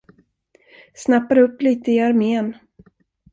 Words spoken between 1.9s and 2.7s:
i armén.